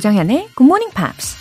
[0.00, 1.36] 조정현의 Good Morning Pops.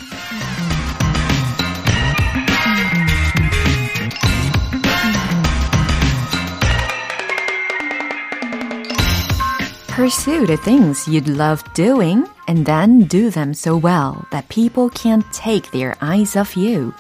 [9.96, 15.24] Pursue the things you'd love doing and then do them so well that people can't
[15.32, 16.92] take their eyes off you.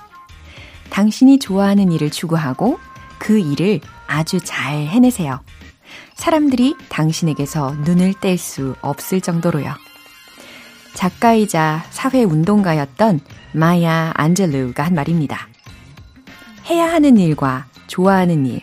[0.90, 2.80] 당신이 좋아하는 일을 추구하고
[3.18, 5.42] 그 일을 아주 잘 해내세요.
[6.16, 9.89] 사람들이 당신에게서 눈을 뗄 수 없을 정도로요.
[10.94, 13.20] 작가이자 사회운동가였던
[13.54, 15.48] 마야 안젤루가 한 말입니다.
[16.70, 18.62] 해야 하는 일과 좋아하는 일,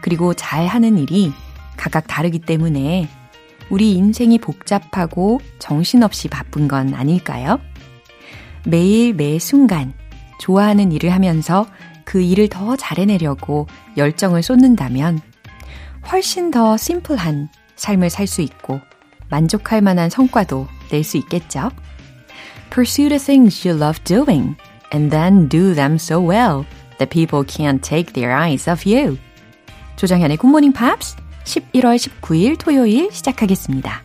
[0.00, 1.32] 그리고 잘 하는 일이
[1.76, 3.08] 각각 다르기 때문에
[3.70, 7.58] 우리 인생이 복잡하고 정신없이 바쁜 건 아닐까요?
[8.64, 9.92] 매일 매 순간
[10.38, 11.66] 좋아하는 일을 하면서
[12.04, 13.66] 그 일을 더 잘해내려고
[13.96, 15.20] 열정을 쏟는다면
[16.10, 18.80] 훨씬 더 심플한 삶을 살 수 있고
[19.32, 21.70] 만족할 만한 성과도 낼 수 있겠죠?
[22.70, 24.56] Pursue the things you love doing
[24.92, 26.66] and then do them so well
[26.98, 29.16] that people can't take their eyes off you.
[29.96, 34.02] 조정현의 굿모닝 팝스 11월 19일 토요일 시작하겠습니다.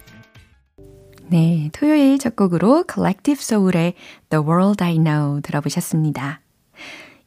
[1.29, 3.95] 네, 토요일 첫 곡으로 Collective Soul의
[4.29, 6.39] The World I Know 들어보셨습니다.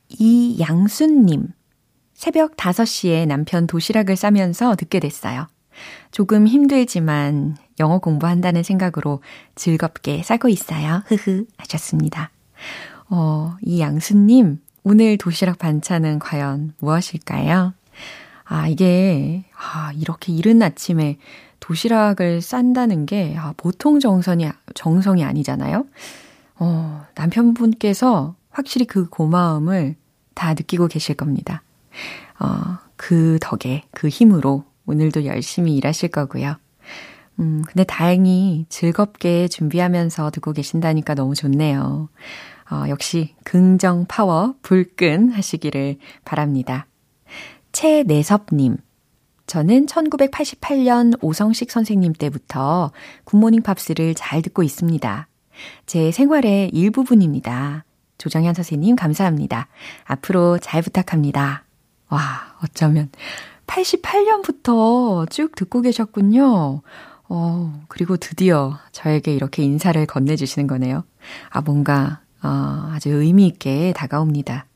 [0.08, 1.48] 이양순님,
[2.14, 5.48] 새벽 5시에 남편 도시락을 싸면서 듣게 됐어요.
[6.10, 9.22] 조금 힘들지만 영어 공부한다는 생각으로
[9.54, 11.02] 즐겁게 싸고 있어요.
[11.06, 12.30] 흐흐 하셨습니다.
[13.08, 17.74] 어, 이 양수님, 오늘 도시락 반찬은 과연 무엇일까요?
[18.44, 21.18] 아, 이게, 아, 이렇게 이른 아침에
[21.60, 25.86] 도시락을 싼다는 게, 아, 보통 정성이, 정성이 아니잖아요?
[26.56, 29.96] 어, 남편분께서 확실히 그 고마움을
[30.34, 31.62] 다 느끼고 계실 겁니다.
[32.38, 36.56] 어, 그 덕에, 그 힘으로 오늘도 열심히 일하실 거고요.
[37.38, 42.08] 음, 근데 다행히 즐겁게 준비하면서 듣고 계신다니까 너무 좋네요.
[42.70, 46.86] 어, 역시 긍정 파워 불끈 하시기를 바랍니다.
[47.72, 48.78] 최내섭님.
[49.46, 52.92] 저는 1988년 오성식 선생님 때부터
[53.24, 55.28] 굿모닝 팝스를 잘 듣고 있습니다.
[55.86, 57.84] 제 생활의 일부분입니다.
[58.18, 59.68] 조정현 선생님 감사합니다.
[60.04, 61.64] 앞으로 잘 부탁합니다.
[62.10, 62.20] 와,
[62.62, 63.08] 어쩌면
[63.70, 66.82] 88년부터 쭉 듣고 계셨군요.
[67.28, 71.04] 어, 그리고 드디어 저에게 이렇게 인사를 건네주시는 거네요.
[71.48, 74.66] 아, 뭔가, 어, 아주 의미있게 다가옵니다.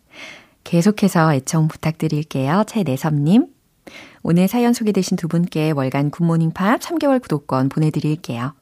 [0.62, 2.64] 계속해서 애청 부탁드릴게요.
[2.68, 3.48] 최내섭님.
[4.22, 8.54] 오늘 사연 소개되신 두 분께 월간 굿모닝 팝 3개월 구독권 보내드릴게요.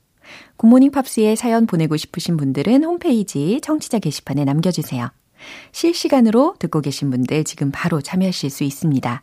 [0.56, 5.10] 굿모닝 팝스에 사연 보내고 싶으신 분들은 홈페이지 청취자 게시판에 남겨주세요.
[5.72, 9.22] 실시간으로 듣고 계신 분들 지금 바로 참여하실 수 있습니다.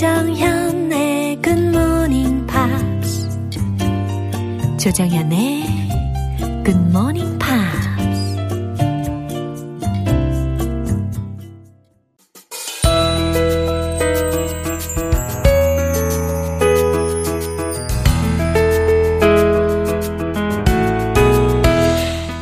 [0.00, 3.28] 조정현의 굿모닝 팝스
[4.78, 5.62] 조정현의
[6.64, 7.90] 굿모닝 팝스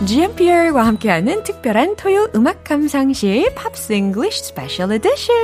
[0.07, 5.35] GMPR과 함께하는 특별한 토요 음악 감상실 팝스 잉글리쉬 스페셜 에디션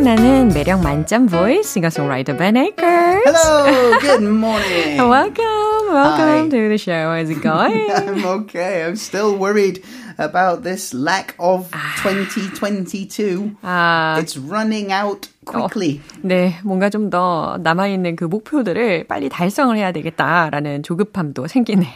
[0.00, 3.22] 생각나는 매력 만점 voice 싱어송라이터 Ben Akers.
[3.26, 4.96] Hello, good morning.
[4.96, 6.48] welcome, welcome Hi.
[6.48, 7.10] to the show.
[7.12, 7.90] How's it going?
[7.92, 8.84] I'm okay.
[8.86, 9.82] I'm still worried
[10.16, 11.68] about this lack of
[12.02, 13.56] 2022.
[13.62, 16.00] 아, It's running out quickly.
[16.22, 21.92] 네, 뭔가 좀 더 남아있는 그 목표들을 빨리 달성을 해야 되겠다라는 조급함도 생기네요.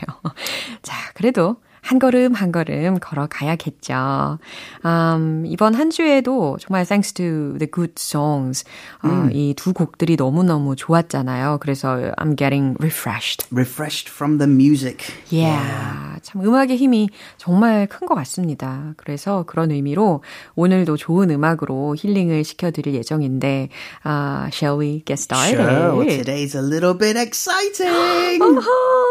[0.82, 4.38] 자, 그래도 한 걸음 한 걸음 걸어가야겠죠.
[4.86, 8.64] 음, 이번 한 주에도 정말 thanks to the good songs
[9.02, 11.58] 어, 이두 곡들이 너무너무 좋았잖아요.
[11.60, 13.46] 그래서 I'm getting refreshed.
[13.52, 15.04] Refreshed from the music.
[15.30, 16.20] Yeah.
[16.22, 18.94] 참 음악의 힘이 정말 큰 것 같습니다.
[18.96, 20.22] 그래서 그런 의미로
[20.56, 23.68] 오늘도 좋은 음악으로 힐링을 시켜드릴 예정인데,
[24.06, 25.56] uh, shall we get started?
[25.56, 26.04] Sure.
[26.06, 27.92] Today's a little bit exciting.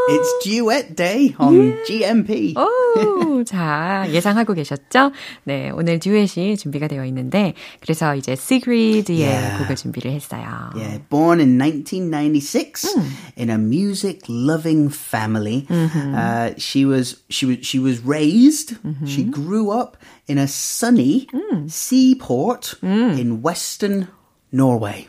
[0.10, 2.56] It's duet day on GMP.
[2.63, 5.13] 오, 자, 예상하고 계셨죠?
[5.45, 9.59] 네, 오늘 듀엣이 준비가 되어 있는데, 그래서 이제 Sigrid의 Yeah.
[9.59, 10.71] 곡을 준비를 했어요.
[10.75, 12.95] Yeah, born in 1996
[13.37, 15.67] in a music-loving family.
[15.71, 18.77] Uh, she was she was she was raised.
[19.07, 19.97] She grew up
[20.29, 21.27] in a sunny
[21.69, 24.09] seaport in western
[24.53, 25.07] Norway.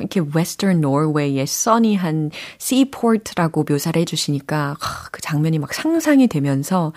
[0.00, 6.92] 이렇게 Western Norway의 sunny한 seaport라고 묘사를 해주시니까 하, 그 장면이 막 상상이 되면서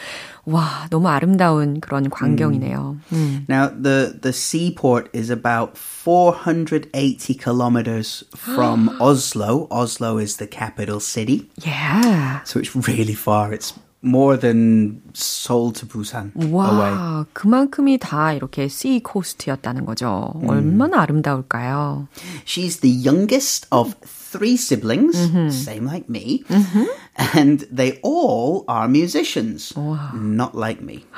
[0.46, 2.98] 와 너무 아름다운 그런 광경이네요.
[3.14, 3.46] 음.
[3.48, 9.68] Now, the the seaport is about 480 kilometers from Oslo.
[9.70, 12.42] Oslo is the capital city, Yeah.
[12.46, 13.54] so it's really far.
[13.54, 16.53] It's more than Seoul to Busan away.
[16.53, 20.33] 와, 그만큼이 다 이렇게 sea coast였다는 거죠.
[20.47, 22.09] 얼마나 아름다울까요?
[22.45, 23.95] She's the youngest of
[24.30, 25.18] three siblings,
[25.54, 26.44] same like me,
[27.34, 29.74] and they all are musicians,
[30.14, 31.06] not like me.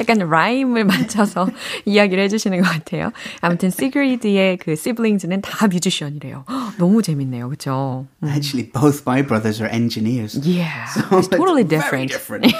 [0.00, 1.48] 약간 라임을 맞춰서
[1.84, 3.12] 이야기를 해주시는 것 같아요.
[3.40, 6.44] 아무튼 시그리드의 그 siblings는 다 뮤지션이래요.
[6.78, 8.06] 너무 재밌네요, 그렇죠?
[8.24, 10.34] Actually, both my brothers are engineers.
[10.42, 12.52] Yeah, So it's totally very different.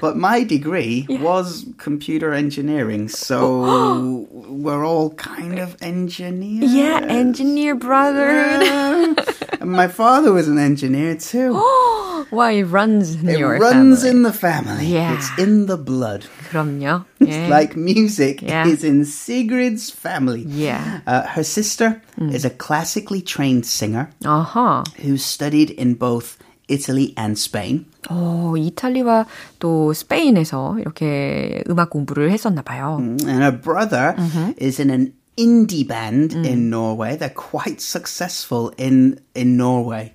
[0.00, 6.72] but my degree was computer engineering, so we're all kind of engineers.
[6.72, 8.26] Yeah, engineer brother.
[8.30, 9.14] Yeah.
[9.60, 11.54] and my father was an engineer too.
[12.30, 14.10] Why it runs in it your runs family.
[14.10, 14.86] in the family.
[14.86, 15.14] Yeah.
[15.14, 16.26] It's in the blood.
[16.50, 17.04] 그럼요.
[17.20, 17.48] It's 예.
[17.48, 18.66] like music Yeah.
[18.66, 20.42] is in Sigrid's family.
[20.42, 21.00] Yeah.
[21.06, 24.84] Uh, her sister is a classically trained singer 아하.
[25.02, 26.36] who studied in both
[26.71, 27.85] Italy and Spain.
[28.09, 29.25] 어, 이탈리아와
[29.59, 32.97] 또 스페인에서 이렇게 음악 공부를 했었나 봐요.
[32.99, 34.15] And her brother
[34.61, 37.17] is in an indie band in Norway.
[37.17, 40.13] They're quite successful in in Norway.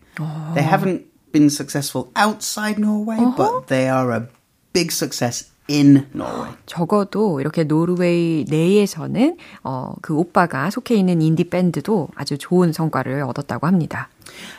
[0.55, 4.29] They haven't been successful outside Norway, but they are a
[4.73, 6.51] big success in Norway.
[6.67, 13.67] 적어도 이렇게 노르웨이 내에서는 어, 그 오빠가 속해 있는 인디 밴드도 아주 좋은 성과를 얻었다고
[13.67, 14.09] 합니다.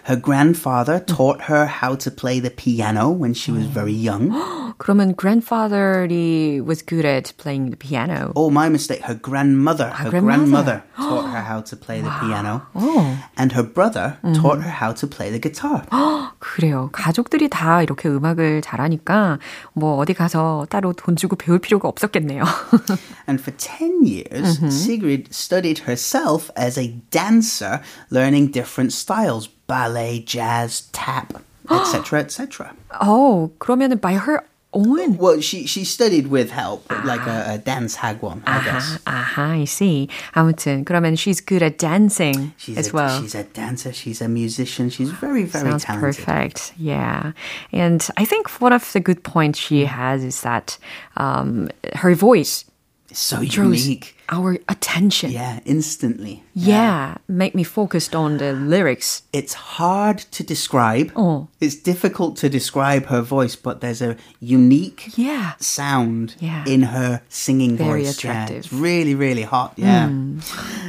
[0.04, 4.30] Her grandfather taught her how to play the piano when she was very young.
[4.78, 8.32] 그러면 grandfather이 was good at playing the piano.
[8.34, 9.02] Oh, my mistake.
[9.02, 10.82] Her grandmother, her grandmother.
[10.82, 12.62] grandmother taught her how to play the piano.
[12.74, 15.84] 어, And her brother taught her how to play the guitar.
[16.40, 16.88] 그래요.
[16.92, 19.38] 가족들이 다 이렇게 음악을 잘하니까
[19.74, 22.42] 뭐 어디 가서 따로 돈 주고 배울 필요가 없었겠네요.
[23.28, 27.80] And for 10 years, Sigrid studied herself as a dancer,
[28.10, 32.72] learning different styles ballet, jazz, tap, etc., etc.
[33.00, 34.42] 어, 그러면은 by her
[34.74, 38.98] own Well, she, she studied with help, like a, a dance hagwon, I guess.
[39.04, 40.08] 아하, I see.
[40.34, 43.20] 아무튼 그러면 she's good at dancing She's as a, well.
[43.20, 46.24] she's a dancer, she's a musician, she's very, very Sounds talented.
[46.24, 46.72] perfect.
[46.78, 47.32] Yeah.
[47.70, 50.78] And I think one of the good points she has is that
[51.18, 52.64] um, her voice
[53.10, 54.15] It's so draws unique.
[54.29, 55.31] our attention.
[55.31, 56.43] Yeah, instantly.
[56.53, 57.17] Yeah.
[57.27, 59.23] Make me focused on the lyrics.
[59.33, 61.11] It's hard to describe.
[61.15, 61.47] Oh.
[61.59, 65.53] It's difficult to describe her voice, but there's a unique Yeah.
[65.59, 66.63] sound Yeah.
[66.65, 68.23] in her singing Very voice.
[68.23, 68.57] Yeah, attractive.
[68.57, 69.73] it's really, really hot.
[69.77, 70.07] Yeah.
[70.07, 70.39] Hmm.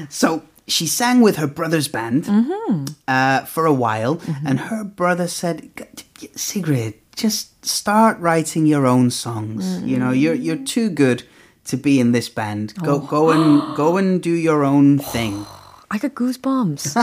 [0.08, 2.84] So she sang with her brother's band mm-hmm.
[3.08, 4.46] uh, for a while, mm-hmm.
[4.46, 5.70] and her brother said,
[6.18, 9.82] "G- Sigrid, just start writing your own songs.
[9.82, 10.20] You know, mm.
[10.20, 11.22] you're you're too good
[11.70, 12.74] to be in this band.
[12.82, 15.44] Go go and go and do your own thing.
[15.90, 16.96] I got goosebumps.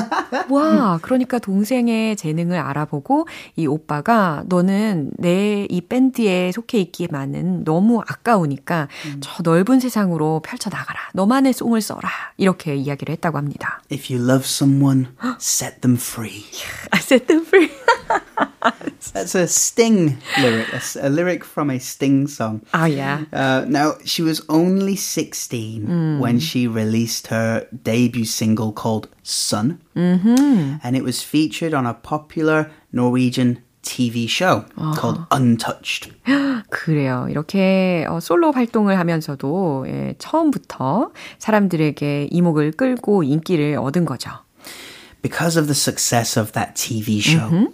[0.52, 8.88] 와, 그러니까 동생의 재능을 알아보고 이 오빠가 너는 내 이 밴드에 속해 있기만은 너무 아까우니까
[9.22, 11.00] 저 넓은 세상으로 펼쳐 나가라.
[11.16, 12.08] 너만의 송을 써라.
[12.38, 13.82] 이렇게 이야기를 했다고 합니다.
[13.92, 15.08] If you love someone,
[15.40, 16.44] set them free.
[16.92, 17.72] I set them free.
[19.13, 22.61] That's a Sting lyric, a, s- a lyric from a Sting song.
[22.73, 23.25] 아, yeah.
[23.33, 29.81] Uh, now, she was only 16 when she released her debut single called Sun.
[29.97, 30.77] Mm-hmm.
[30.83, 36.13] And it was featured on a popular Norwegian TV show called Untouched.
[36.69, 37.27] 그래요.
[37.31, 44.31] 이렇게 어, 솔로 활동을 하면서도 예, 처음부터 사람들에게 이목을 끌고 인기를 얻은 거죠.
[45.23, 47.69] Because of the success of that TV show,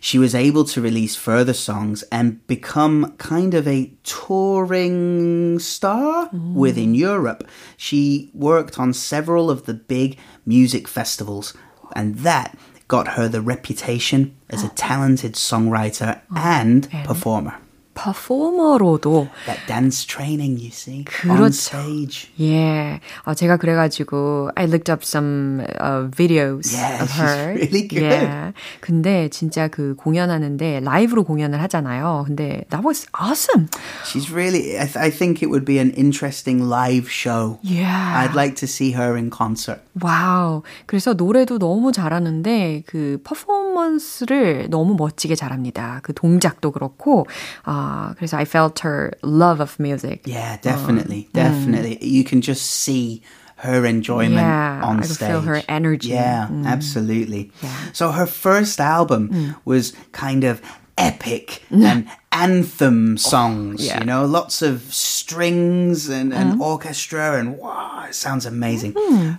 [0.00, 6.94] she was able to release further songs and become kind of a touring star within
[6.94, 7.46] Europe.
[7.76, 11.54] She worked on several of the big music festivals,
[11.94, 12.56] and that
[12.88, 17.58] got her the reputation as a talented songwriter oh, and performer.
[17.96, 21.42] 퍼포머로도 That dance training, you see, 그렇죠.
[21.42, 22.28] on stage.
[22.40, 27.54] 예, 어, 제가 그래가지고 I looked up some uh, videos Yeah, of she's her.
[27.56, 28.04] really good.
[28.04, 32.24] 예, 근데 진짜 그 공연하는데 라이브로 공연을 하잖아요.
[32.26, 33.68] 근데 that was awesome.
[34.04, 34.78] She's really.
[34.78, 37.58] I, th- I think it would be an interesting live show.
[37.62, 38.20] Yeah.
[38.22, 39.80] I'd like to see her in concert.
[40.02, 40.62] 와우.
[40.86, 46.00] 그래서 노래도 너무 잘하는데 그 퍼포먼스를 너무 멋지게 잘합니다.
[46.02, 47.26] 그 동작도 그렇고.
[47.64, 50.23] 아, 그래서 I felt her love of music.
[50.25, 51.97] Yeah, definitely, definitely.
[52.05, 53.21] You can just see
[53.57, 55.29] her enjoyment Yeah, on I could stage.
[55.29, 56.09] feel her energy.
[56.09, 57.51] Yeah, absolutely.
[57.93, 60.61] So her first album was kind of
[60.97, 63.85] epic and anthem songs.
[63.85, 63.99] yeah.
[63.99, 68.93] You know, lots of strings and, and orchestra, and wow, it sounds amazing.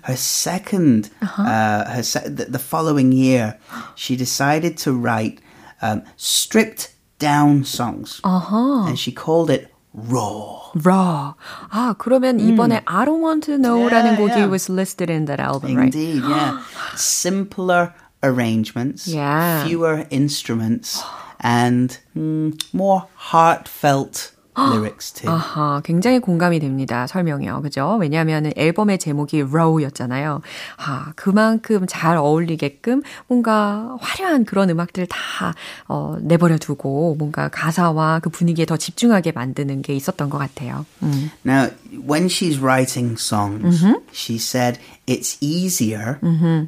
[0.05, 3.59] Her 2nd uh her se- the, the following year,
[3.97, 5.41] she decided to write
[5.83, 10.71] um, stripped down songs, and she called it Raw.
[10.75, 11.35] Raw.
[11.71, 14.47] 아, 그러면 이번에 I don't want to know라는 Yeah, 곡이 yeah.
[14.51, 15.95] was listed in that album, right?
[15.95, 16.63] Indeed, yeah.
[16.97, 17.93] Simpler
[18.23, 19.65] arrangements, Yeah.
[19.67, 21.03] fewer instruments,
[21.41, 25.32] and mm, more heartfelt lyrics too.
[25.32, 27.08] 아하, 굉장히 공감이 됩니다.
[27.08, 27.62] 설명이요.
[27.62, 27.98] 그죠?
[28.00, 30.42] 왜냐하면 앨범의 제목이 Raw였잖아요.
[30.78, 35.54] 아, 그만큼 잘 어울리게끔 뭔가 화려한 그런 음악들을 다
[35.88, 40.86] 어, 내버려 두고 뭔가 가사와 그 분위기에 더 집중하게 만드는 게 있었던 것 같아요.
[41.04, 41.30] 음.
[41.46, 41.70] Now,
[42.06, 46.20] when she's writing songs, she said it's easier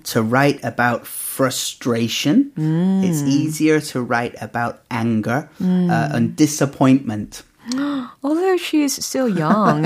[0.04, 2.52] to write about frustration.
[3.04, 7.44] It's easier to write about anger uh, and disappointment.
[8.23, 9.83] Although she's still young.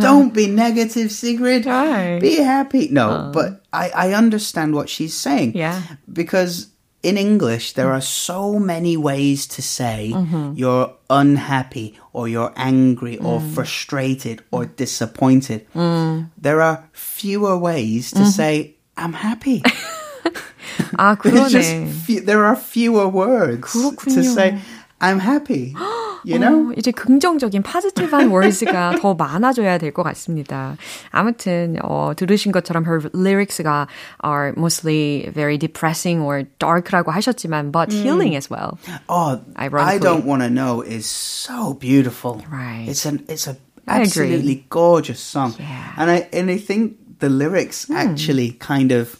[0.00, 1.66] Don't be negative, Sigrid.
[1.66, 2.18] Right.
[2.20, 2.88] Be happy.
[2.90, 5.52] No, but I, I understand what she's saying.
[5.54, 5.80] Yeah.
[6.12, 6.68] Because
[7.02, 10.14] in English, there are so many ways to say
[10.54, 15.66] you're unhappy or you're angry or frustrated or disappointed.
[15.74, 19.62] There are fewer ways to say, I'm happy.
[20.98, 21.88] 아, It's just 그러네.
[21.90, 24.34] fe- there are fewer words to 그렇군요.
[24.34, 24.58] say,
[25.00, 25.74] I'm happy.
[26.26, 26.70] You know?
[26.70, 30.76] 어, 이제 긍정적인 파지티브한 월드가 더 많아져야 될 것 같습니다.
[31.10, 33.88] 아무튼 어, 들으신 것처럼 her lyrics가
[34.24, 38.78] are mostly very depressing or dark라고 하셨지만 but healing as well.
[39.08, 39.96] Oh, Ironically.
[39.96, 42.42] I don't want to know is so beautiful.
[42.50, 42.86] Right.
[42.88, 43.56] It's an it's a
[43.88, 44.30] I agree.
[44.30, 45.54] absolutely gorgeous song.
[45.58, 45.66] Yeah.
[45.66, 46.00] Hmm.
[46.00, 49.18] And I and I think the lyrics actually kind of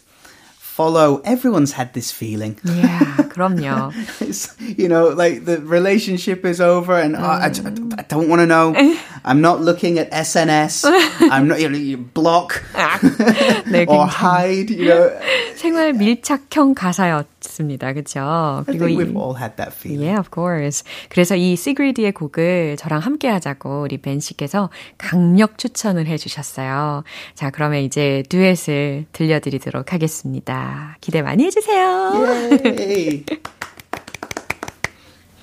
[0.77, 2.57] follow everyone's had this feeling.
[2.63, 2.99] Yeah,
[3.29, 3.93] 그럼요.
[4.19, 8.47] It's, you know, like the relationship is over and oh, I, I don't want to
[8.47, 8.73] know.
[9.23, 10.85] I'm not looking at SNS.
[11.29, 15.11] I'm not, you know, you block 네, or 굉장히 hide, you know.
[15.55, 17.25] 생활 밀착형 가사였
[17.58, 17.92] 습니다.
[17.92, 18.20] 그렇죠?
[18.20, 20.06] I think we've all had that feeling.
[20.06, 20.84] Yeah, of course.
[21.08, 27.02] 그래서 이 시그리드의 곡을 저랑 함께 하자고 우리 벤 씨께서 강력 추천을 해 주셨어요.
[27.34, 30.96] 자, 그러면 이제 듀엣을 들려 드리도록 하겠습니다.
[31.00, 32.12] 기대 많이 해 주세요.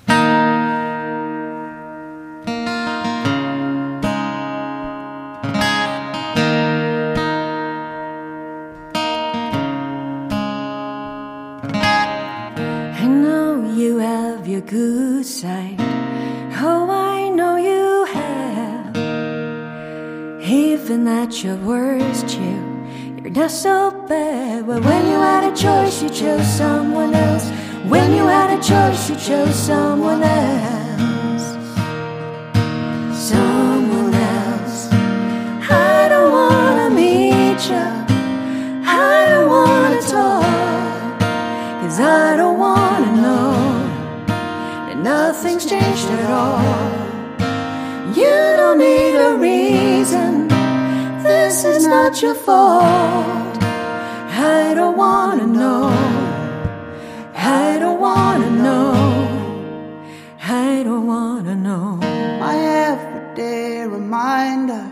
[15.46, 15.80] side.
[16.68, 17.88] Oh, I know you
[18.18, 18.96] have.
[20.42, 22.56] Even at your worst, you,
[23.18, 23.76] you're not so
[24.10, 24.66] bad.
[24.68, 27.46] But when you had a choice, you chose someone else.
[27.92, 31.25] When you had a choice, you chose someone else.
[52.48, 53.52] I
[54.76, 55.90] don't wanna know.
[57.36, 58.94] I don't wanna know.
[60.44, 61.98] I don't wanna know.
[62.40, 64.86] My everyday reminder,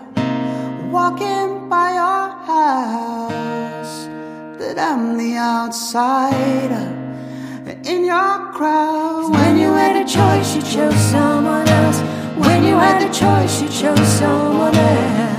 [0.92, 4.08] walking by your house,
[4.58, 6.90] that I'm the outsider
[7.84, 9.32] in your crowd.
[9.32, 12.02] When you had a choice, you chose someone else.
[12.36, 15.33] When you had a choice, you chose someone else.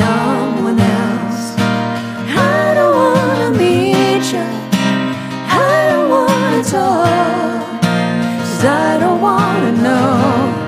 [0.00, 1.54] Someone else.
[1.58, 4.46] I don't wanna meet you.
[5.66, 7.82] I don't wanna talk.
[8.40, 10.60] Cause I don't wanna know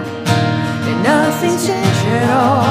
[1.02, 2.61] nothing's changed at all.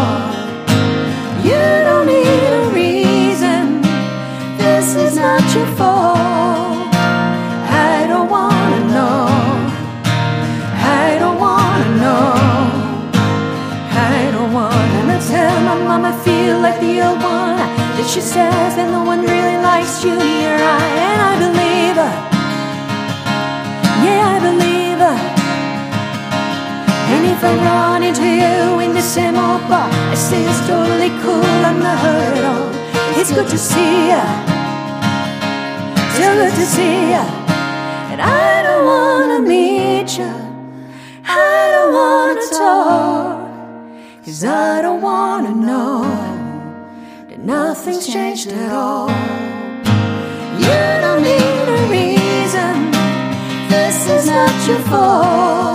[18.01, 22.15] That she says that no one really likes Junior I, and I believe her.
[24.05, 25.17] Yeah, I believe her.
[27.13, 31.13] And if I run into you in the same old bar, I say it's totally
[31.21, 32.73] cool, I'm not hurt.
[33.19, 34.23] It's good to see ya.
[36.17, 37.23] So good to see ya.
[38.09, 40.33] And I don't wanna meet ya.
[41.23, 44.25] I don't wanna talk.
[44.25, 46.10] Cause I don't wanna know
[47.51, 49.09] nothing's changed at all.
[50.63, 52.75] You don't need a reason.
[53.69, 55.70] This is not your fault.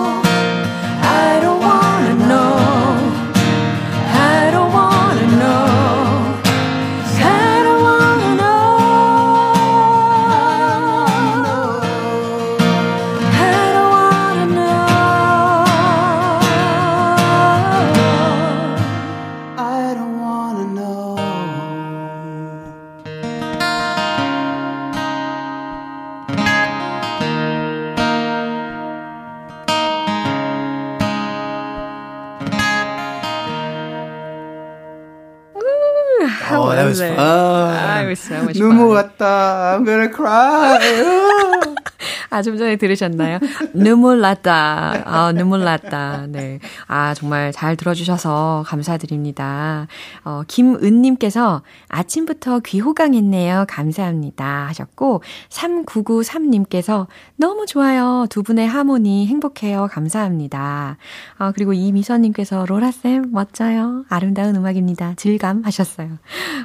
[42.36, 43.38] 아, 좀 전에 들으셨나요?
[43.72, 45.04] 눈물 났다.
[45.06, 46.26] 아, 눈물 났다.
[46.28, 46.58] 네.
[46.86, 49.86] 아, 정말 잘 들어주셔서 감사드립니다.
[50.22, 53.64] 어, 김은님께서 아침부터 귀호강했네요.
[53.68, 54.66] 감사합니다.
[54.68, 58.26] 하셨고, 3993님께서 너무 좋아요.
[58.28, 59.88] 두 분의 하모니 행복해요.
[59.90, 60.98] 감사합니다.
[61.38, 64.04] 아, 그리고 이미선님께서 로라쌤 멋져요.
[64.10, 65.14] 아름다운 음악입니다.
[65.16, 66.18] 질감 하셨어요.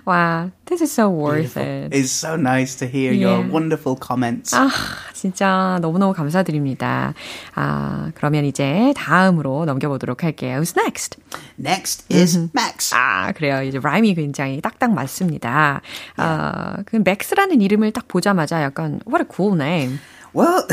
[0.04, 1.93] 와, this is so worth it.
[1.95, 3.51] It's so nice to hear your Yeah.
[3.53, 4.55] wonderful comments.
[4.55, 4.69] 아,
[5.13, 7.15] 진짜 너무너무 감사드립니다.
[7.55, 10.61] 아, 그러면 이제 다음으로 넘겨보도록 할게요.
[10.61, 11.17] Who's next?
[11.59, 12.95] Next is Max.
[12.95, 13.63] 아, 그래요.
[13.63, 15.81] 이제 라임이 굉장히 딱딱 맞습니다.
[16.17, 19.99] 아, 그 맥스라는 이름을 딱 보자마자 약간 what a cool name.
[20.35, 20.67] Well,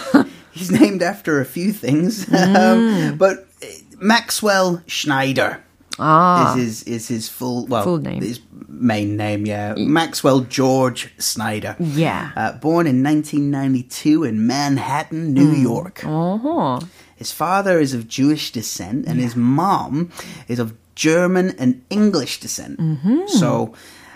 [0.51, 3.67] he's named after a few things, um, but uh,
[3.99, 5.57] Maxwell Schneider
[5.98, 8.22] Ah, is his is his full well full name.
[8.22, 9.46] his main name?
[9.46, 11.76] Yeah, Maxwell George Snyder.
[11.78, 15.62] Yeah, uh, born in 1992 in Manhattan, New mm.
[15.62, 16.04] York.
[16.04, 16.80] Uh-huh.
[17.16, 19.24] His father is of Jewish descent, and yeah.
[19.24, 20.10] his mom
[20.48, 22.78] is of German and English descent.
[22.78, 23.26] Mm-hmm.
[23.26, 23.74] So.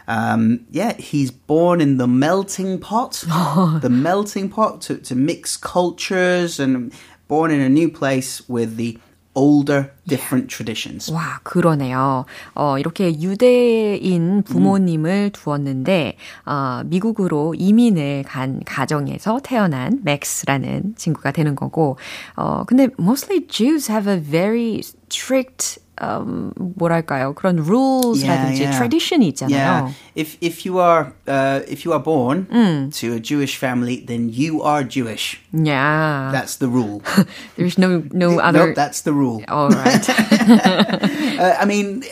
[0.08, 3.24] Um, yeah, he's born in the melting pot.
[3.82, 6.92] the melting pot to, to mix cultures and
[7.26, 9.00] born in a new place with the
[9.36, 11.12] older, different traditions.
[11.12, 12.24] 와, 그러네요.
[12.54, 21.98] 어, 이렇게 유대인 부모님을 두었는데, 어, 미국으로 이민을 간 가정에서 태어난 맥스라는 친구가 되는 거고,
[22.34, 29.51] 어, 근데 mostly Jews have a very strict, um, 뭐랄까요, 그런 rules라든지 tradition이 있잖아요.
[29.51, 29.93] Yeah.
[30.15, 32.47] If if you are uh, if you are born
[32.91, 35.39] to a Jewish family, then you are Jewish.
[35.53, 36.31] Yeah.
[36.31, 37.01] That's the rule.
[37.55, 38.67] There's no, no other.
[38.67, 39.43] Nope, that's the rule.
[39.47, 40.09] All right.
[41.41, 42.03] Uh, I mean,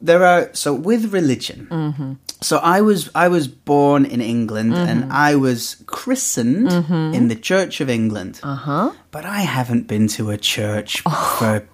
[0.00, 1.68] there are so with religion.
[1.70, 2.12] Mm-hmm.
[2.42, 7.14] So I was I was born in England and I was christened Mm-hmm.
[7.14, 8.40] in the Church of England.
[8.42, 8.90] Uh huh.
[9.10, 11.36] But I haven't been to a church Oh.
[11.38, 11.64] for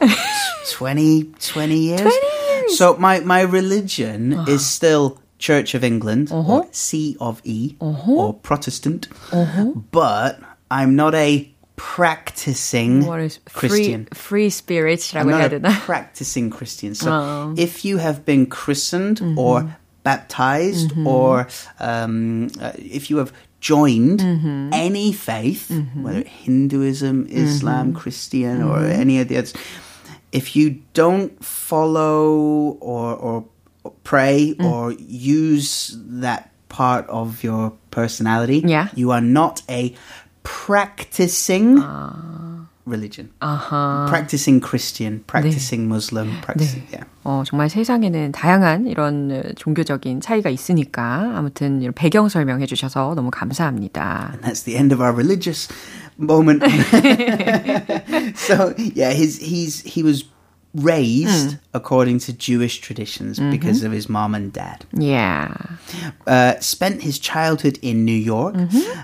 [0.71, 2.01] 20, 20 years.
[2.01, 2.21] 20 years.
[2.65, 2.75] Uh-huh.
[2.75, 9.07] So my, my religion is still Church of England or C of E or Protestant.
[9.31, 9.65] Uh-huh.
[9.91, 10.39] But
[10.71, 14.05] I'm not a practicing What is Christian.
[14.13, 15.79] free, free spirits라고 I'm 해야 not a 되나?
[15.85, 16.95] practicing Christian.
[16.95, 17.53] So Oh.
[17.57, 19.37] if you have been christened Mm-hmm.
[19.37, 21.47] or baptized or
[21.79, 24.69] um, uh, if you have joined Mm-hmm.
[24.71, 29.01] any faith, whether Hinduism, Islam, Christian, or Mm-hmm.
[29.01, 29.53] any of the others,
[30.31, 33.45] if you don't follow or, or
[34.03, 34.65] pray Mm.
[34.65, 38.89] or use that part of your personality, Yeah.
[38.95, 39.93] you are not a
[40.43, 42.67] practicing Ah.
[42.85, 43.29] religion.
[43.41, 44.05] 아하.
[44.09, 47.03] practicing Christian, practicing Muslim, practicing yeah.
[47.23, 53.31] 어, 정말 세상에는 다양한 이런 어, 종교적인 차이가 있으니까 아무튼 이런 배경 설명해 주셔서 너무
[53.31, 54.33] 감사합니다.
[54.33, 55.67] And that's the end of our religious
[56.20, 56.62] moment.
[58.36, 60.24] so yeah, his he's he was
[60.72, 64.84] raised according to Jewish traditions because of his mom and dad.
[64.92, 65.52] Yeah.
[66.26, 68.54] Uh, spent his childhood in New York.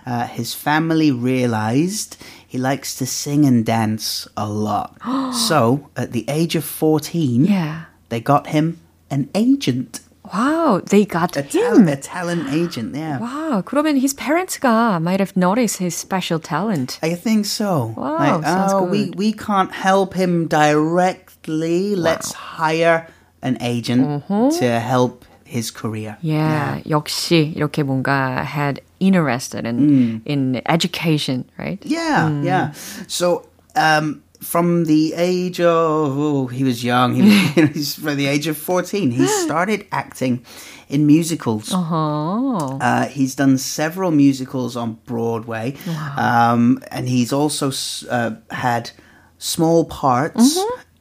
[0.07, 4.97] Uh, his family realized he likes to sing and dance a lot.
[5.49, 7.87] so at the age of 14, Yeah.
[8.11, 8.79] they got him
[9.11, 10.01] an agent.
[10.32, 11.86] Wow, they got A, him.
[11.86, 13.18] tal- a talent agent, yeah.
[13.20, 17.00] Wow, 그러면 his parents가 might have noticed his special talent.
[17.02, 17.94] I think so.
[17.98, 19.16] Wow, Like, sounds oh, we, good.
[19.16, 21.96] we can't help him directly.
[21.96, 23.08] Let's hire
[23.42, 24.24] an agent
[24.60, 26.18] to help his career.
[26.22, 31.80] Yeah, 역시 이렇게 뭔가 had interested in in education, right?
[31.84, 32.72] Yeah, yeah.
[33.08, 37.14] So um, from the age of oh, he was young.
[37.16, 39.12] He was, you know, he's from the age of fourteen.
[39.12, 40.42] He started acting
[40.90, 41.72] in musicals.
[41.74, 42.78] Uh-huh.
[42.82, 45.76] Uh, he's done several musicals on Broadway,
[46.18, 48.92] um, and he's also s- uh, had
[49.38, 50.58] small parts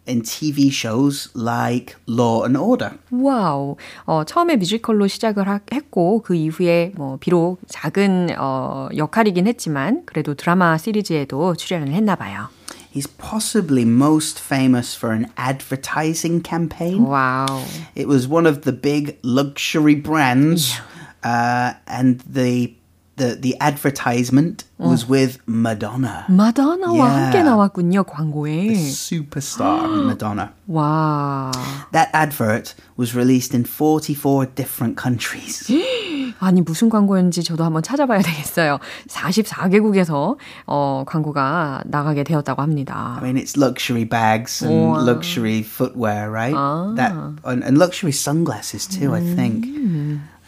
[0.06, 2.92] in TV shows like Law and Order.
[3.10, 3.76] 와우.
[4.06, 10.34] 어, 처음에 뮤지컬로 시작을 하, 했고 그 이후에 뭐 비록 작은 어, 역할이긴 했지만 그래도
[10.34, 12.48] 드라마 시리즈에도 출연을 했나 봐요.
[12.94, 17.06] He's possibly most famous for an advertising campaign.
[17.06, 17.62] 와우.
[17.94, 20.74] It was one of the big luxury brands,
[21.22, 22.74] uh, and the
[23.16, 27.30] the the advertisement was with Madonna, 마더나와 Yeah.
[27.30, 28.72] 함께 나왔군요, 광고에.
[28.74, 30.52] superstar Madonna.
[30.66, 31.52] 와.
[31.92, 35.68] That advert was released in 44 different countries.
[36.40, 38.78] 아니 무슨 광고였는지 저도 한번 찾아봐야 되겠어요.
[39.08, 43.16] 44개국에서 어, 광고가 나가게 되었다고 합니다.
[43.20, 45.04] I mean, it's luxury bags and Wow.
[45.04, 46.54] luxury footwear, right?
[46.96, 47.12] That
[47.44, 49.66] and, and luxury sunglasses too, I think.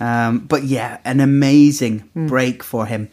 [0.00, 3.08] Um, but yeah, an amazing break for him.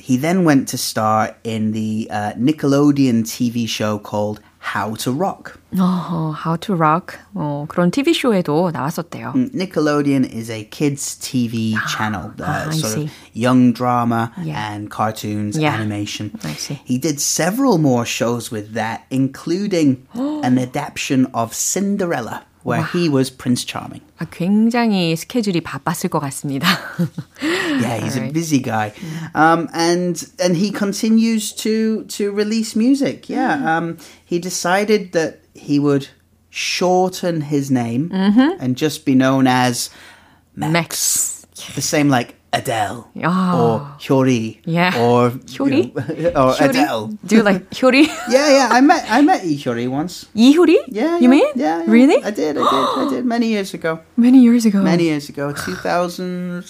[0.00, 4.40] He then went to star in the uh, Nickelodeon TV show called
[4.74, 5.58] How to Rock.
[5.78, 9.32] 어, How to Rock 어, 그런 TV 쇼에도 나왔었대요.
[9.54, 13.04] Nickelodeon is a kids TV channel, uh, ah, I sort see.
[13.04, 14.72] of young drama Yeah.
[14.74, 15.74] and cartoons, Yeah.
[15.74, 16.32] animation.
[16.44, 16.80] I see.
[16.84, 23.30] He did several more shows with that, including an adaptation of Cinderella, where he was
[23.30, 24.02] Prince Charming.
[24.18, 26.66] 아, 굉장히 스케줄이 바빴을 것 같습니다.
[27.40, 28.32] Yeah, he's a Alright.
[28.34, 28.92] busy guy,
[29.34, 33.28] um, and and he continues to to release music.
[33.30, 36.08] Yeah, um, he decided that he would
[36.50, 39.90] shorten his name and just be known as
[40.56, 40.72] Max.
[40.72, 41.46] Max.
[41.74, 43.61] The same like Adele oh.
[43.61, 44.93] or Hyori yeah.
[44.95, 46.69] or Hyori you know, or Hyori?
[46.69, 47.07] Adele.
[47.25, 48.05] Do you like Hyori?
[48.29, 48.67] yeah, yeah.
[48.71, 50.27] I met I met E Hyori once.
[50.35, 50.77] E Hyori?
[50.87, 51.19] Yeah, yeah.
[51.19, 51.47] You mean?
[51.55, 52.23] Yeah, yeah, Really?
[52.23, 52.57] I did.
[52.57, 52.85] I did.
[53.01, 53.99] I did many years ago.
[54.17, 54.83] Many years ago.
[54.83, 55.51] Many years ago.
[55.65, 56.63] Two thousand.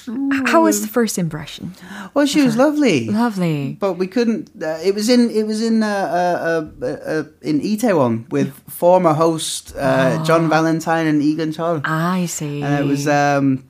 [0.48, 1.76] How was the first impression?
[2.14, 3.10] Well, she was lovely.
[3.10, 3.76] Lovely.
[3.78, 4.50] But we couldn't.
[4.56, 5.30] Uh, it was in.
[5.30, 5.84] It was in.
[5.84, 10.24] Uh, uh, uh, uh in Itaewon with former host oh.
[10.24, 11.82] John Valentine and Egan Chol.
[11.84, 12.64] I see.
[12.64, 13.06] And it was.
[13.08, 13.68] Um,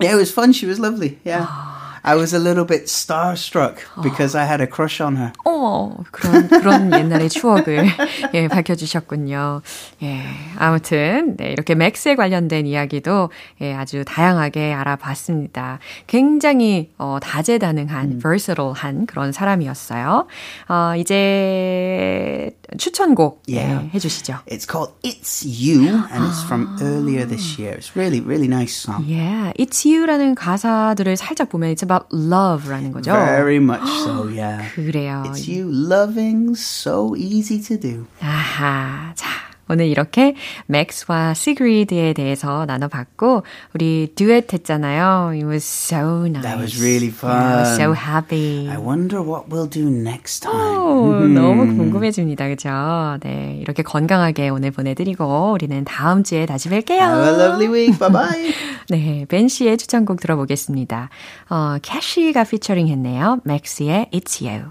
[0.00, 0.52] yeah, it was fun.
[0.52, 1.18] She was lovely.
[1.24, 1.46] Yeah.
[1.48, 1.69] Ah.
[2.02, 5.32] I was a little bit starstruck because I had a crush on her.
[5.44, 7.86] 어, 그런, 그런 옛날의 추억을,
[8.34, 9.62] 예, 밝혀 주셨군요.
[10.02, 10.22] 예,
[10.56, 15.78] 아무튼, 네, 이렇게 맥스에 관련된 이야기도, 예, 아주 다양하게 알아봤습니다.
[16.06, 20.26] 굉장히, 어, 다재다능한, versatile한 그런 사람이었어요.
[20.68, 23.90] 어, 이제, 추천곡, 예, Yeah.
[23.94, 24.38] 해주시죠.
[24.48, 27.76] It's called It's You, and it's from earlier this year.
[27.76, 29.04] It's really, really nice song.
[29.06, 33.11] Yeah, It's You라는 가사들을 살짝 보면 it's about love라는 거죠.
[33.11, 34.69] Very much so, yeah.
[34.75, 35.23] 그래요.
[35.25, 38.07] It's you loving so easy to do.
[38.21, 39.38] 아하, 자.
[39.70, 40.34] 오늘 이렇게
[40.66, 45.30] 맥스와 시그리드에 대해서 나눠봤고 우리 듀엣 했잖아요.
[45.32, 46.42] It was so nice.
[46.42, 47.96] That was really Yeah, I was so fun.
[47.96, 48.68] happy.
[48.68, 50.76] I wonder what we'll do next time.
[50.76, 52.48] 오, 너무 궁금해집니다.
[52.48, 53.18] 그죠?
[53.22, 56.98] 네, 이렇게 건강하게 오늘 보내드리고 우리는 다음 주에 다시 뵐게요.
[56.98, 57.98] Have a lovely week.
[57.98, 58.54] Bye bye.
[58.88, 61.10] 네, 벤 씨의 추천곡 들어보겠습니다.
[61.50, 63.38] 어, 캐시가 피처링 했네요.
[63.44, 64.70] 맥스의 It's You.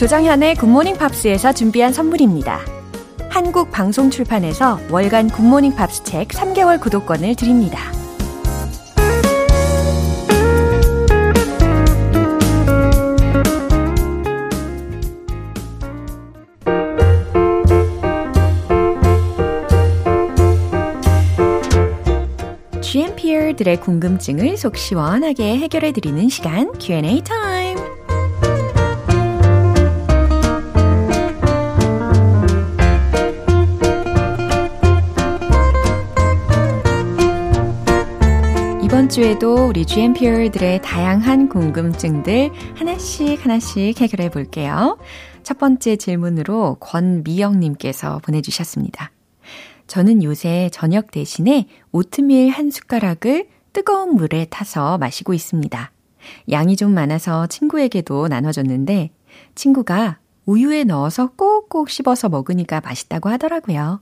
[0.00, 2.60] 조정현의 굿모닝 팝스에서 준비한 선물입니다.
[3.28, 7.92] 한국 방송 출판에서 월간 굿모닝 팝스 책 3개월 구독권을 드립니다.
[22.80, 27.59] GMPer들의 궁금증을 속 시원하게 해결해 드리는 시간 Q&A 타임.
[39.20, 44.96] 주에도 우리 GMPR들의 다양한 궁금증들 하나씩 하나씩 해결해 볼게요.
[45.42, 49.10] 첫 번째 질문으로 권미영님께서 보내주셨습니다.
[49.86, 55.92] 저는 요새 저녁 대신에 오트밀 한 숟가락을 뜨거운 물에 타서 마시고 있습니다.
[56.50, 59.10] 양이 좀 많아서 친구에게도 나눠줬는데
[59.54, 64.00] 친구가 우유에 넣어서 꼭꼭 씹어서 먹으니까 맛있다고 하더라고요.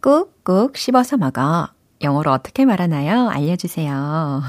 [0.00, 1.75] 꾹꾹 씹어서 먹어.
[2.02, 3.28] 영어로 어떻게 말하나요?
[3.28, 3.92] 알려주세요.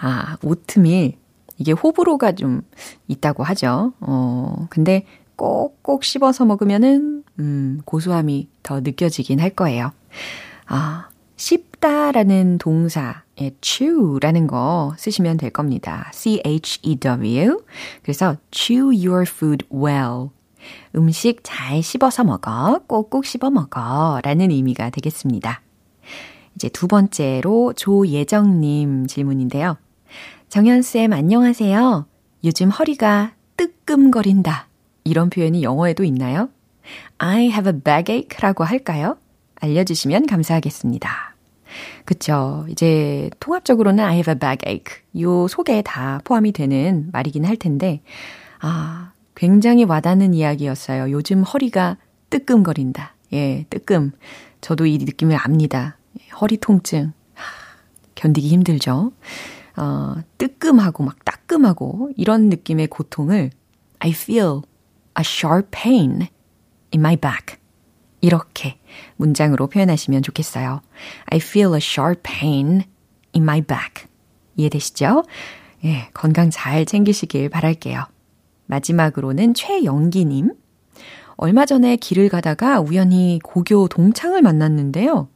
[0.00, 1.14] 아, 오트밀.
[1.58, 2.62] 이게 호불호가 좀
[3.08, 3.92] 있다고 하죠.
[4.00, 5.04] 어, 근데
[5.36, 9.92] 꼭꼭 씹어서 먹으면은, 음, 고소함이 더 느껴지긴 할 거예요.
[10.66, 16.10] 아, 씹다라는 동사, 예, chew라는 거 쓰시면 될 겁니다.
[16.12, 17.62] C-H-E-W.
[18.02, 20.28] 그래서 chew your food well.
[20.94, 22.80] 음식 잘 씹어서 먹어.
[22.86, 24.20] 꼭꼭 씹어 먹어.
[24.22, 25.62] 라는 의미가 되겠습니다.
[26.54, 29.76] 이제 두 번째로 조예정님 질문인데요.
[30.48, 32.06] 정연쌤, 안녕하세요.
[32.44, 34.68] 요즘 허리가 뜨끔거린다.
[35.04, 36.48] 이런 표현이 영어에도 있나요?
[37.18, 39.16] I have a backache 라고 할까요?
[39.60, 41.36] 알려주시면 감사하겠습니다.
[42.04, 42.66] 그쵸.
[42.68, 45.02] 이제 통합적으로는 I have a backache.
[45.20, 48.02] 요 속에 다 포함이 되는 말이긴 할 텐데,
[48.60, 51.12] 아, 굉장히 와닿는 이야기였어요.
[51.12, 51.96] 요즘 허리가
[52.30, 53.14] 뜨끔거린다.
[53.32, 54.12] 예, 뜨끔.
[54.60, 55.96] 저도 이 느낌을 압니다.
[56.40, 57.12] 허리 통증.
[58.14, 59.12] 견디기 힘들죠.
[59.76, 63.50] 어, 뜨끔하고 막 따끔하고 이런 느낌의 고통을
[63.98, 64.60] I feel
[65.18, 66.28] a sharp pain
[66.92, 67.58] in my back.
[68.20, 68.78] 이렇게
[69.16, 70.82] 문장으로 표현하시면 좋겠어요.
[71.26, 72.82] I feel a sharp pain
[73.34, 74.06] in my back.
[74.56, 75.24] 이해되시죠?
[75.84, 78.04] 예, 건강 잘 챙기시길 바랄게요.
[78.66, 80.52] 마지막으로는 최영기님.
[81.36, 85.28] 얼마 전에 길을 가다가 우연히 고교 동창을 만났는데요.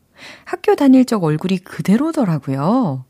[0.44, 3.04] 학교 다닐 적 얼굴이 그대로더라고요.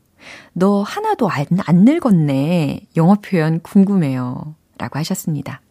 [0.53, 2.87] 너 하나도 안, 안 늙었네.
[2.95, 4.55] 영어 표현 궁금해요.
[4.77, 5.61] 라고 하셨습니다.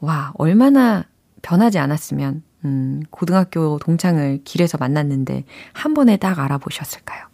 [0.00, 1.04] 와, 얼마나
[1.42, 7.26] 변하지 않았으면, 음, 고등학교 동창을 길에서 만났는데 한 번에 딱 알아보셨을까요?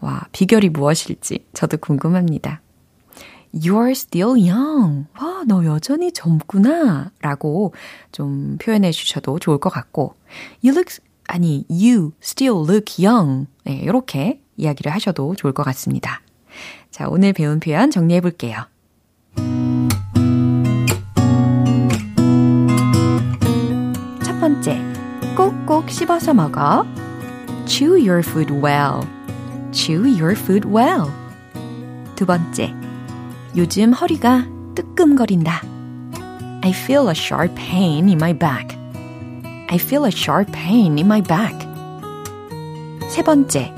[0.00, 2.62] 와, 비결이 무엇일지 저도 궁금합니다.
[3.52, 5.06] You're still young.
[5.20, 7.10] 와, 너 여전히 젊구나.
[7.20, 7.74] 라고
[8.12, 10.14] 좀 표현해 주셔도 좋을 것 같고,
[10.64, 10.98] You look,
[11.30, 13.46] 아니, you still look young.
[13.64, 16.22] 네, 이렇게 이야기를 하셔도 좋을 것 같습니다.
[16.90, 18.66] 자, 오늘 배운 표현 정리해 볼게요.
[24.24, 24.80] 첫 번째,
[25.36, 26.84] 꼭꼭 씹어서 먹어.
[27.66, 29.06] Chew your food well.
[29.70, 31.12] Chew your food well.
[32.16, 32.74] 두 번째,
[33.56, 35.62] 요즘 허리가 뜨끔거린다.
[36.62, 38.79] I feel a sharp pain in my back.
[39.72, 41.56] I feel a sharp pain in my back.
[43.08, 43.72] 세 번째,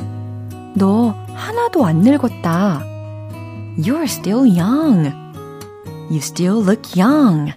[0.74, 2.82] 너 하나도 안 늙었다.
[3.76, 5.12] You're still young.
[6.08, 7.52] You still look young.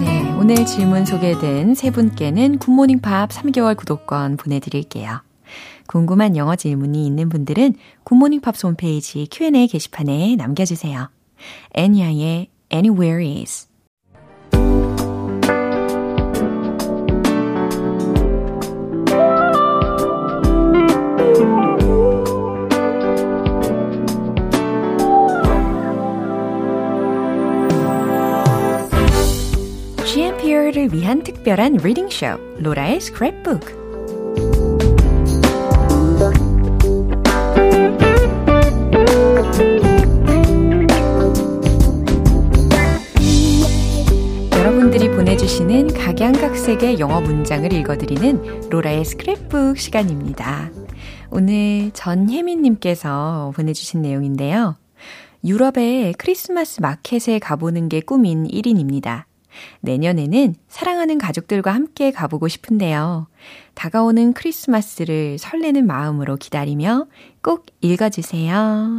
[0.00, 5.22] 네, 오늘 질문 소개된 세 분께는 굿모닝 팝 3개월 구독권 보내드릴게요.
[5.86, 11.10] 궁금한 영어 질문이 있는 분들은 굿모닝 팝스 홈페이지 Q&A 게시판에 남겨주세요.
[11.74, 13.67] 엔야의 Anywhere is
[30.68, 32.26] GMP를 위한 특별한 reading 쇼
[32.58, 33.78] 로라의 스크랩북
[44.52, 50.70] 여러분들이 보내주시는 각양각색의 영어 문장을 읽어드리는 로라의 스크랩북 시간입니다.
[51.30, 54.76] 오늘 전혜민님께서 보내주신 내용인데요.
[55.44, 59.27] 유럽의 크리스마스 마켓에 가보는 게 꿈인 1인입니다.
[59.80, 63.26] 내년에는 사랑하는 가족들과 함께 가보고 싶은데요.
[63.74, 67.06] 다가오는 크리스마스를 설레는 마음으로 기다리며
[67.42, 68.54] 꼭 읽어주세요.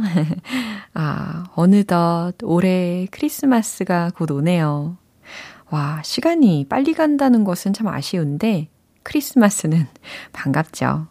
[0.94, 4.96] 아, 어느덧 올해 크리스마스가 곧 오네요.
[5.70, 8.68] 와, 시간이 빨리 간다는 것은 참 아쉬운데,
[9.02, 9.86] 크리스마스는
[10.32, 11.06] 반갑죠.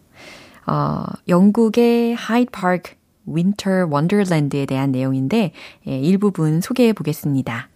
[0.67, 2.93] 어, 영국의 하이드 파크
[3.25, 5.53] 윈터 원더랜드에 대한 내용인데,
[5.87, 7.69] 예, 일부분 소개해 보겠습니다.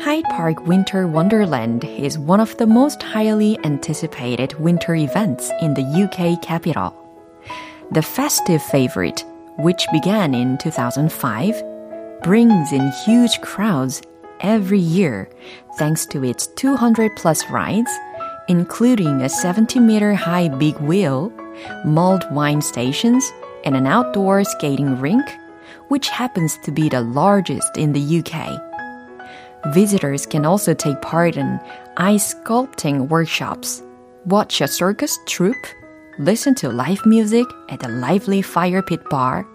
[0.00, 5.82] Hyde Park Winter Wonderland is one of the most highly anticipated winter events in the
[5.82, 6.94] UK capital.
[7.90, 9.24] The festive favorite,
[9.58, 14.00] which began in 2005, brings in huge crowds
[14.38, 15.28] every year
[15.78, 17.90] thanks to its 200 plus rides,
[18.46, 21.32] including a 70 meter high big wheel,
[21.84, 23.32] mulled wine stations,
[23.64, 25.28] and an outdoor skating rink,
[25.88, 28.67] which happens to be the largest in the UK.
[29.66, 31.60] Visitors can also take part in
[31.96, 33.82] ice sculpting workshops,
[34.24, 35.66] watch a circus troupe,
[36.18, 39.46] listen to live music at a lively fire pit bar,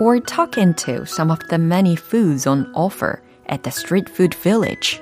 [0.00, 5.00] or tuck into some of the many foods on offer at the street food village.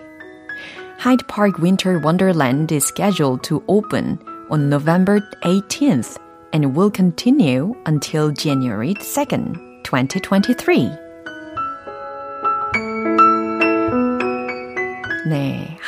[0.98, 4.18] Hyde Park Winter Wonderland is scheduled to open
[4.50, 6.18] on November 18th
[6.52, 11.03] and will continue until January 2nd, 2023.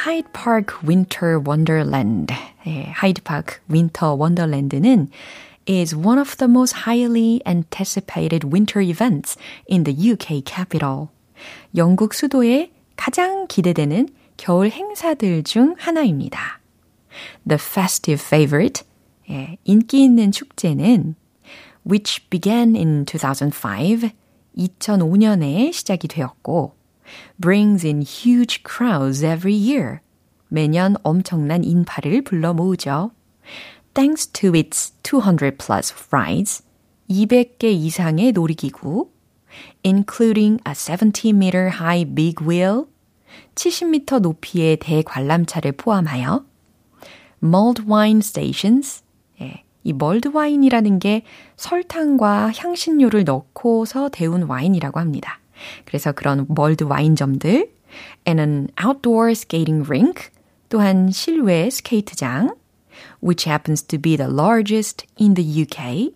[0.06, 2.32] 네, Hyde Park Winter Wonderland.
[2.64, 5.08] 네, Hyde Park Winter Wonderland는
[5.66, 9.36] is one of the most highly anticipated winter events
[9.68, 11.08] in the UK capital.
[11.74, 16.60] 영국 수도의 가장 기대되는 겨울 행사들 중 하나입니다.
[17.44, 18.84] The festive favorite,
[19.28, 21.16] 예, 인기 있는 축제는
[21.84, 24.10] which began in 2005,
[24.56, 26.75] 2005년에 시작이 되었고
[27.38, 30.00] brings in huge crowds every year.
[30.48, 33.10] 매년 엄청난 인파를 불러 모으죠.
[33.94, 36.62] Thanks to its 200 plus rides,
[37.08, 39.08] 200개 이상의 놀이기구,
[39.82, 42.86] including a 70 meter high big wheel,
[43.54, 46.44] 70m 높이의 대관람차를 포함하여
[47.42, 49.02] mulled wine stations,
[49.40, 51.22] 예, 이 mulled wine이라는 게
[51.56, 55.40] 설탕과 향신료를 넣고서 데운 와인이라고 합니다.
[55.84, 57.70] 그래서 그런 mulled 와인점들,
[58.26, 60.30] and an outdoor skating rink,
[60.68, 62.54] 또한 실외 스케이트장,
[63.22, 66.12] which happens to be the largest in the UK,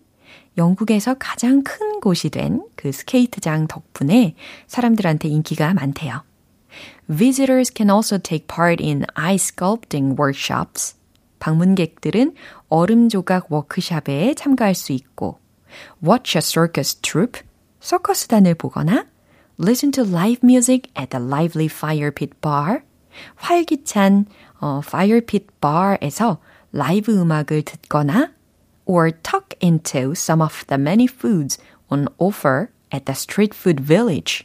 [0.57, 4.35] 영국에서 가장 큰 곳이 된 그 스케이트장 덕분에
[4.67, 6.23] 사람들한테 인기가 많대요.
[7.07, 10.95] Visitors can also take part in ice sculpting workshops.
[11.39, 12.33] 방문객들은
[12.69, 15.39] 얼음 조각 워크샵에 참가할 수 있고,
[16.03, 17.41] watch a circus troupe,
[17.81, 19.05] 서커스단을 보거나,
[19.60, 22.82] listen to live music at the lively fire pit bar,
[23.36, 24.26] 활기찬
[24.60, 26.38] 어, fire pit bar에서
[26.72, 28.32] 라이브 음악을 듣거나,
[28.84, 31.58] or tuck into some of the many foods
[31.90, 34.44] on offer at the street food village.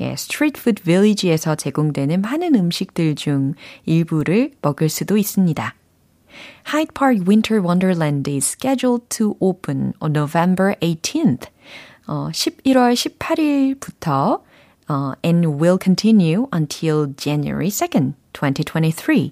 [0.00, 3.54] 예, 스트리트 푸드 빌리지에서 제공되는 많은 음식들 중
[3.86, 5.74] 일부를 먹을 수도 있습니다.
[6.66, 11.48] Hyde Park Winter Wonderland is scheduled to open on November 18th.
[12.07, 14.41] 어, 11월 18일부터
[14.89, 19.31] 어, and will continue until January 2nd, 2023.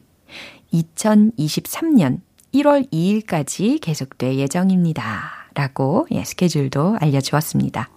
[0.73, 2.19] 2023년
[2.53, 5.31] 1월 2일까지 계속될 예정입니다.
[5.53, 7.89] 라고 예, 스케줄도 알려주었습니다.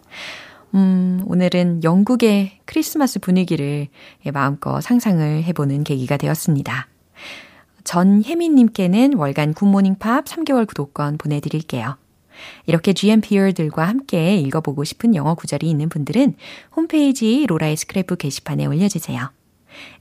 [0.75, 3.89] 음, 오늘은 영국의 크리스마스 분위기를
[4.27, 6.87] 예, 마음껏 상상을 해보는 계기가 되었습니다.
[7.83, 11.97] 전혜민님께는 월간 굿모닝 팝 3개월 구독권 보내드릴게요.
[12.67, 16.35] 이렇게 GMPR들과 함께 읽어보고 싶은 영어 구절이 있는 분들은
[16.77, 19.31] 홈페이지 로라의 스크랩북 게시판에 올려주세요.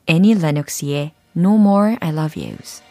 [0.07, 2.81] 애니 레녹스의 No More I Love Yous.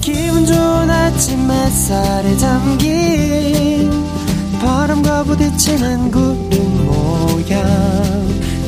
[0.00, 3.90] 기분 좋은 아침 햇살에 잠긴
[4.60, 7.64] 바람과 부딪히는 구름 모양.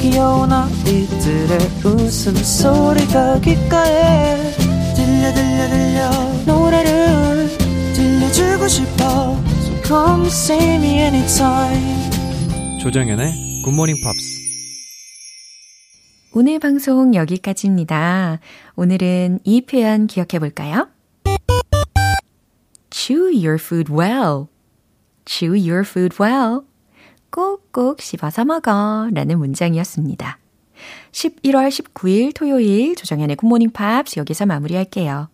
[0.00, 4.36] 귀여운 아이들의 웃음소리가 귓가에
[4.94, 6.10] 들려 들려 들려.
[6.46, 7.15] 노래를
[8.36, 9.02] 주고 싶어
[9.62, 12.10] So come see me anytime
[12.82, 14.36] 조정현의 굿모닝 팝스
[16.34, 18.40] 오늘 방송 여기까지입니다.
[18.74, 20.90] 오늘은 이 표현 기억해 볼까요?
[22.90, 24.48] Chew your food well.
[25.24, 26.60] Chew your food well.
[27.30, 29.08] 꼭꼭 씹어서 먹어.
[29.14, 30.38] 라는 문장이었습니다.
[31.12, 35.30] 11월 19일 토요일 조정현의 굿모닝 팝스 여기서 마무리할게요.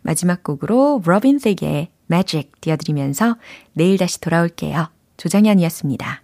[0.00, 3.36] 마지막 곡으로 로빈 시크의 Magic 띄워드리면서
[3.72, 4.88] 내일 다시 돌아올게요.
[5.16, 6.22] 조정현이었습니다.